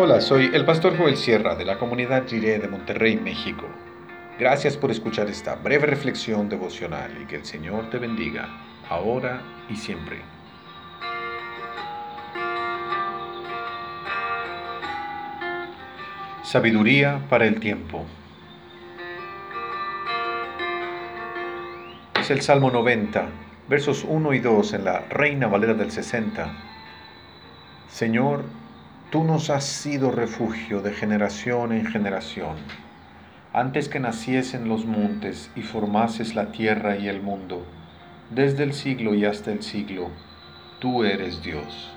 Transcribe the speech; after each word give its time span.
Hola, 0.00 0.20
soy 0.20 0.52
el 0.54 0.64
pastor 0.64 0.96
Joel 0.96 1.16
Sierra 1.16 1.56
de 1.56 1.64
la 1.64 1.76
comunidad 1.76 2.24
Jiré 2.28 2.60
de 2.60 2.68
Monterrey, 2.68 3.16
México. 3.16 3.66
Gracias 4.38 4.76
por 4.76 4.92
escuchar 4.92 5.28
esta 5.28 5.56
breve 5.56 5.86
reflexión 5.86 6.48
devocional 6.48 7.20
y 7.20 7.26
que 7.26 7.34
el 7.34 7.44
Señor 7.44 7.90
te 7.90 7.98
bendiga, 7.98 8.48
ahora 8.88 9.42
y 9.68 9.74
siempre. 9.74 10.20
Sabiduría 16.44 17.20
para 17.28 17.46
el 17.46 17.58
tiempo. 17.58 18.06
Es 22.20 22.30
el 22.30 22.40
Salmo 22.40 22.70
90, 22.70 23.26
versos 23.68 24.04
1 24.08 24.32
y 24.32 24.38
2 24.38 24.74
en 24.74 24.84
la 24.84 25.00
Reina 25.10 25.48
Valera 25.48 25.74
del 25.74 25.90
60. 25.90 26.52
Señor, 27.88 28.44
tú 29.10 29.24
nos 29.24 29.48
has 29.48 29.64
sido 29.64 30.10
refugio 30.10 30.82
de 30.82 30.92
generación 30.92 31.72
en 31.72 31.86
generación. 31.86 32.56
Antes 33.54 33.88
que 33.88 34.00
naciesen 34.00 34.68
los 34.68 34.84
montes 34.84 35.50
y 35.56 35.62
formases 35.62 36.34
la 36.34 36.52
tierra 36.52 36.96
y 36.98 37.08
el 37.08 37.22
mundo, 37.22 37.64
desde 38.30 38.64
el 38.64 38.74
siglo 38.74 39.14
y 39.14 39.24
hasta 39.24 39.50
el 39.50 39.62
siglo, 39.62 40.10
tú 40.78 41.04
eres 41.04 41.42
Dios. 41.42 41.90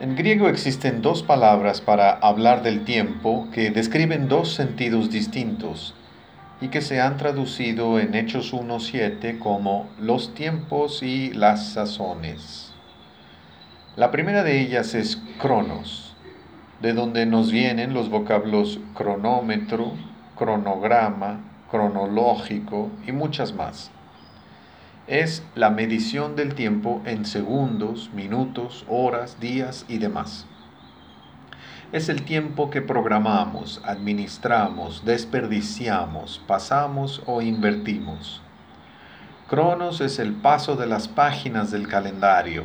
En 0.00 0.16
griego 0.16 0.48
existen 0.48 1.02
dos 1.02 1.22
palabras 1.22 1.82
para 1.82 2.12
hablar 2.12 2.62
del 2.62 2.84
tiempo 2.84 3.48
que 3.52 3.70
describen 3.70 4.28
dos 4.28 4.54
sentidos 4.54 5.10
distintos 5.10 5.94
y 6.60 6.68
que 6.68 6.80
se 6.80 7.00
han 7.00 7.16
traducido 7.16 7.98
en 7.98 8.14
Hechos 8.14 8.52
1.7 8.52 9.38
como 9.38 9.88
los 10.00 10.34
tiempos 10.34 11.02
y 11.02 11.32
las 11.32 11.72
sazones. 11.72 12.72
La 13.96 14.10
primera 14.10 14.42
de 14.42 14.60
ellas 14.60 14.94
es 14.94 15.22
cronos, 15.40 16.16
de 16.80 16.92
donde 16.92 17.26
nos 17.26 17.50
vienen 17.50 17.94
los 17.94 18.10
vocablos 18.10 18.80
cronómetro, 18.94 19.92
cronograma, 20.36 21.40
cronológico 21.70 22.90
y 23.06 23.12
muchas 23.12 23.52
más 23.52 23.90
es 25.08 25.42
la 25.54 25.70
medición 25.70 26.36
del 26.36 26.54
tiempo 26.54 27.00
en 27.06 27.24
segundos, 27.24 28.10
minutos, 28.14 28.84
horas, 28.88 29.40
días 29.40 29.86
y 29.88 29.96
demás. 29.96 30.46
Es 31.90 32.10
el 32.10 32.24
tiempo 32.24 32.68
que 32.68 32.82
programamos, 32.82 33.80
administramos, 33.82 35.06
desperdiciamos, 35.06 36.38
pasamos 36.46 37.22
o 37.24 37.40
invertimos. 37.40 38.42
Cronos 39.48 40.02
es 40.02 40.18
el 40.18 40.34
paso 40.34 40.76
de 40.76 40.86
las 40.86 41.08
páginas 41.08 41.70
del 41.70 41.88
calendario, 41.88 42.64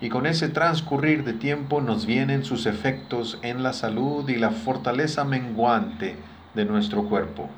y 0.00 0.08
con 0.08 0.26
ese 0.26 0.48
transcurrir 0.48 1.22
de 1.22 1.34
tiempo 1.34 1.80
nos 1.80 2.04
vienen 2.04 2.44
sus 2.44 2.66
efectos 2.66 3.38
en 3.42 3.62
la 3.62 3.72
salud 3.72 4.28
y 4.28 4.34
la 4.34 4.50
fortaleza 4.50 5.22
menguante 5.22 6.16
de 6.54 6.64
nuestro 6.64 7.04
cuerpo. 7.04 7.48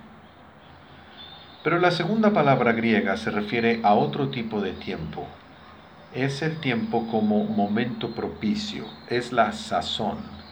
Pero 1.63 1.79
la 1.79 1.93
segunda 1.93 2.35
palabra 2.35 2.73
griega 2.73 3.17
se 3.17 3.31
refiere 3.31 3.81
a 3.85 3.95
otro 3.95 4.29
tipo 4.29 4.61
de 4.61 4.73
tiempo. 4.73 5.27
Es 6.13 6.43
el 6.43 6.61
tiempo 6.61 7.07
como 7.11 7.43
momento 7.45 8.11
propicio, 8.11 8.85
es 9.09 9.33
la 9.33 9.53
sazón. 9.53 10.44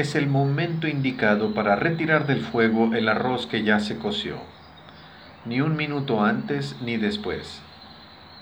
Es 0.00 0.14
el 0.14 0.28
momento 0.28 0.88
indicado 0.88 1.52
para 1.52 1.76
retirar 1.76 2.26
del 2.26 2.40
fuego 2.40 2.94
el 2.94 3.06
arroz 3.06 3.46
que 3.46 3.64
ya 3.64 3.80
se 3.80 3.98
coció. 3.98 4.38
Ni 5.44 5.60
un 5.60 5.76
minuto 5.76 6.24
antes 6.24 6.74
ni 6.80 6.96
después. 6.96 7.60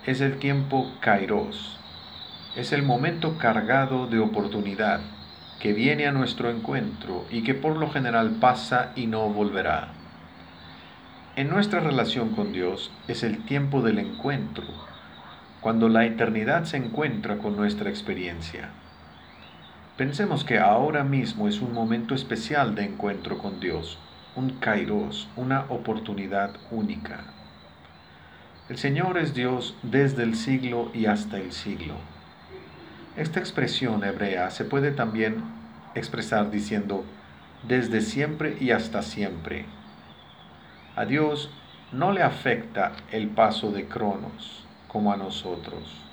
Es 0.06 0.20
el 0.20 0.38
tiempo 0.38 0.88
kairos. 1.00 1.76
Es 2.54 2.70
el 2.70 2.84
momento 2.84 3.38
cargado 3.38 4.06
de 4.06 4.20
oportunidad 4.20 5.00
que 5.58 5.72
viene 5.72 6.06
a 6.06 6.12
nuestro 6.12 6.48
encuentro 6.48 7.26
y 7.28 7.42
que 7.42 7.54
por 7.54 7.76
lo 7.76 7.90
general 7.90 8.36
pasa 8.38 8.92
y 8.94 9.08
no 9.08 9.28
volverá. 9.28 9.88
En 11.34 11.50
nuestra 11.50 11.80
relación 11.80 12.36
con 12.36 12.52
Dios 12.52 12.92
es 13.08 13.24
el 13.24 13.44
tiempo 13.46 13.82
del 13.82 13.98
encuentro, 13.98 14.62
cuando 15.60 15.88
la 15.88 16.06
eternidad 16.06 16.66
se 16.66 16.76
encuentra 16.76 17.38
con 17.38 17.56
nuestra 17.56 17.90
experiencia. 17.90 18.70
Pensemos 19.98 20.44
que 20.44 20.60
ahora 20.60 21.02
mismo 21.02 21.48
es 21.48 21.60
un 21.60 21.74
momento 21.74 22.14
especial 22.14 22.76
de 22.76 22.84
encuentro 22.84 23.36
con 23.36 23.58
Dios, 23.58 23.98
un 24.36 24.50
kairos, 24.50 25.28
una 25.34 25.66
oportunidad 25.70 26.52
única. 26.70 27.24
El 28.68 28.78
Señor 28.78 29.18
es 29.18 29.34
Dios 29.34 29.74
desde 29.82 30.22
el 30.22 30.36
siglo 30.36 30.92
y 30.94 31.06
hasta 31.06 31.38
el 31.38 31.50
siglo. 31.50 31.94
Esta 33.16 33.40
expresión 33.40 34.04
hebrea 34.04 34.50
se 34.50 34.64
puede 34.64 34.92
también 34.92 35.42
expresar 35.96 36.52
diciendo 36.52 37.04
desde 37.66 38.00
siempre 38.00 38.56
y 38.60 38.70
hasta 38.70 39.02
siempre 39.02 39.66
a 40.94 41.04
Dios 41.06 41.50
no 41.92 42.12
le 42.12 42.22
afecta 42.22 42.92
el 43.10 43.28
paso 43.28 43.72
de 43.72 43.86
Cronos 43.86 44.64
como 44.86 45.12
a 45.12 45.16
nosotros. 45.16 46.07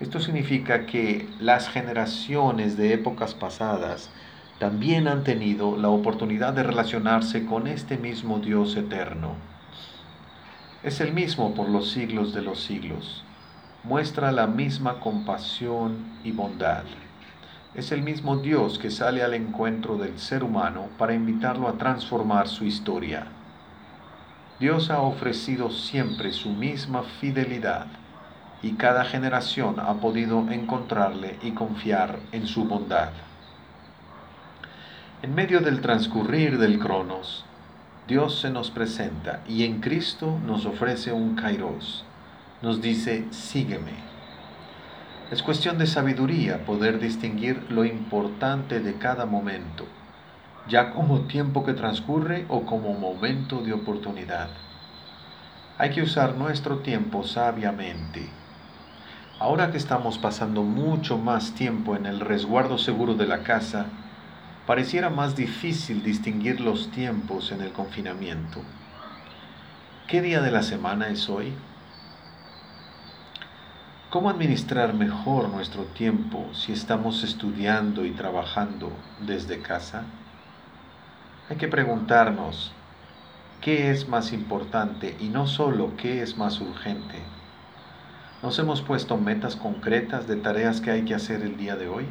Esto 0.00 0.18
significa 0.18 0.86
que 0.86 1.28
las 1.40 1.68
generaciones 1.68 2.78
de 2.78 2.94
épocas 2.94 3.34
pasadas 3.34 4.08
también 4.58 5.06
han 5.06 5.24
tenido 5.24 5.76
la 5.76 5.90
oportunidad 5.90 6.54
de 6.54 6.62
relacionarse 6.62 7.44
con 7.44 7.66
este 7.66 7.98
mismo 7.98 8.38
Dios 8.38 8.76
eterno. 8.76 9.34
Es 10.82 11.02
el 11.02 11.12
mismo 11.12 11.54
por 11.54 11.68
los 11.68 11.90
siglos 11.90 12.32
de 12.32 12.40
los 12.40 12.62
siglos. 12.62 13.24
Muestra 13.84 14.32
la 14.32 14.46
misma 14.46 15.00
compasión 15.00 16.18
y 16.24 16.32
bondad. 16.32 16.84
Es 17.74 17.92
el 17.92 18.02
mismo 18.02 18.38
Dios 18.38 18.78
que 18.78 18.90
sale 18.90 19.22
al 19.22 19.34
encuentro 19.34 19.98
del 19.98 20.18
ser 20.18 20.42
humano 20.42 20.88
para 20.96 21.12
invitarlo 21.12 21.68
a 21.68 21.76
transformar 21.76 22.48
su 22.48 22.64
historia. 22.64 23.26
Dios 24.58 24.90
ha 24.90 25.02
ofrecido 25.02 25.70
siempre 25.70 26.32
su 26.32 26.50
misma 26.50 27.02
fidelidad 27.02 27.99
y 28.62 28.72
cada 28.72 29.04
generación 29.04 29.80
ha 29.80 29.94
podido 29.94 30.50
encontrarle 30.50 31.38
y 31.42 31.52
confiar 31.52 32.18
en 32.32 32.46
su 32.46 32.64
bondad. 32.64 33.10
En 35.22 35.34
medio 35.34 35.60
del 35.60 35.80
transcurrir 35.80 36.58
del 36.58 36.78
cronos, 36.78 37.44
Dios 38.06 38.40
se 38.40 38.50
nos 38.50 38.70
presenta 38.70 39.40
y 39.48 39.64
en 39.64 39.80
Cristo 39.80 40.38
nos 40.46 40.66
ofrece 40.66 41.12
un 41.12 41.36
kairos. 41.36 42.04
Nos 42.62 42.80
dice, 42.80 43.26
sígueme. 43.30 43.92
Es 45.30 45.42
cuestión 45.42 45.78
de 45.78 45.86
sabiduría 45.86 46.64
poder 46.64 46.98
distinguir 46.98 47.66
lo 47.70 47.84
importante 47.84 48.80
de 48.80 48.94
cada 48.94 49.26
momento 49.26 49.86
ya 50.70 50.92
como 50.92 51.22
tiempo 51.22 51.64
que 51.64 51.74
transcurre 51.74 52.46
o 52.48 52.64
como 52.64 52.94
momento 52.94 53.60
de 53.60 53.72
oportunidad. 53.72 54.48
Hay 55.78 55.90
que 55.90 56.02
usar 56.02 56.36
nuestro 56.36 56.78
tiempo 56.78 57.24
sabiamente. 57.24 58.28
Ahora 59.40 59.70
que 59.70 59.78
estamos 59.78 60.18
pasando 60.18 60.62
mucho 60.62 61.16
más 61.16 61.52
tiempo 61.54 61.96
en 61.96 62.04
el 62.04 62.20
resguardo 62.20 62.76
seguro 62.76 63.14
de 63.14 63.26
la 63.26 63.42
casa, 63.42 63.86
pareciera 64.66 65.08
más 65.08 65.34
difícil 65.34 66.02
distinguir 66.02 66.60
los 66.60 66.90
tiempos 66.90 67.50
en 67.50 67.62
el 67.62 67.72
confinamiento. 67.72 68.60
¿Qué 70.08 70.20
día 70.20 70.42
de 70.42 70.50
la 70.50 70.62
semana 70.62 71.08
es 71.08 71.30
hoy? 71.30 71.54
¿Cómo 74.10 74.28
administrar 74.28 74.92
mejor 74.92 75.48
nuestro 75.48 75.84
tiempo 75.84 76.44
si 76.52 76.74
estamos 76.74 77.24
estudiando 77.24 78.04
y 78.04 78.10
trabajando 78.10 78.92
desde 79.26 79.62
casa? 79.62 80.02
Hay 81.48 81.56
que 81.56 81.66
preguntarnos 81.66 82.72
qué 83.62 83.90
es 83.90 84.06
más 84.06 84.34
importante 84.34 85.16
y 85.18 85.28
no 85.28 85.46
solo 85.46 85.96
qué 85.96 86.20
es 86.20 86.36
más 86.36 86.60
urgente. 86.60 87.39
¿Nos 88.42 88.58
hemos 88.58 88.80
puesto 88.80 89.18
metas 89.18 89.54
concretas 89.54 90.26
de 90.26 90.36
tareas 90.36 90.80
que 90.80 90.90
hay 90.90 91.04
que 91.04 91.14
hacer 91.14 91.42
el 91.42 91.58
día 91.58 91.76
de 91.76 91.88
hoy? 91.88 92.06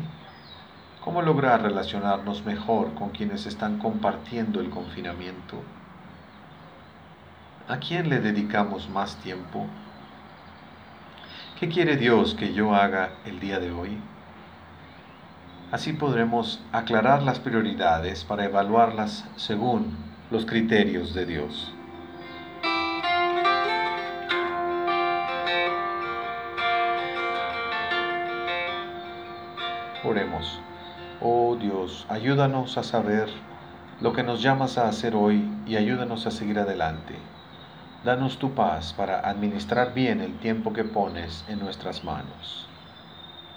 ¿Cómo 1.04 1.24
lograr 1.24 1.64
relacionarnos 1.64 2.46
mejor 2.46 2.94
con 2.94 3.10
quienes 3.10 3.48
están 3.48 3.80
compartiendo 3.80 4.62
el 4.62 4.70
confinamiento? 4.70 5.64
¿A 7.68 7.78
quién 7.78 8.10
le 8.10 8.20
dedicamos 8.20 8.90
más 8.90 9.16
tiempo? 9.16 9.66
¿Qué 11.60 11.68
quiere 11.68 11.98
Dios 11.98 12.36
que 12.36 12.54
yo 12.54 12.75
haga 12.75 13.10
el 13.25 13.40
día 13.40 13.60
de 13.60 13.72
hoy? 13.72 13.98
Así 15.72 15.94
podremos 15.94 16.62
aclarar 16.72 17.24
las 17.24 17.40
prioridades 17.40 18.24
para 18.24 18.46
evaluarlas 18.46 19.25
según 19.36 19.98
los 20.30 20.46
criterios 20.46 21.16
de 21.16 21.25
Dios. 21.25 21.74
Oremos. 30.01 30.62
Oh 31.19 31.57
Dios, 31.57 32.06
ayúdanos 32.07 32.78
a 32.78 32.84
saber 32.84 33.30
lo 34.00 34.13
que 34.13 34.24
nos 34.24 34.42
llamas 34.42 34.78
a 34.78 34.88
hacer 34.88 35.13
hoy 35.13 35.44
y 35.66 35.75
ayúdanos 35.75 36.25
a 36.25 36.31
seguir 36.31 36.57
adelante. 36.57 37.16
Danos 38.06 38.40
tu 38.40 38.54
paz 38.56 38.94
para 38.94 39.19
administrar 39.19 39.94
bien 39.94 40.22
el 40.22 40.40
tiempo 40.40 40.72
que 40.72 40.86
pones 40.86 41.44
en 41.50 41.60
nuestras 41.60 42.06
manos. 42.06 42.69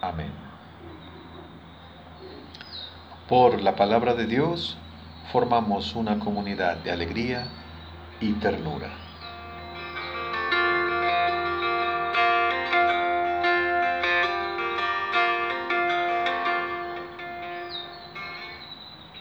Amén. 0.01 0.33
Por 3.29 3.63
la 3.63 3.77
palabra 3.77 4.15
de 4.15 4.27
Dios 4.27 4.77
formamos 5.31 5.95
una 5.95 6.19
comunidad 6.19 6.79
de 6.79 6.91
alegría 6.91 7.47
y 8.19 8.33
ternura. 8.33 9.12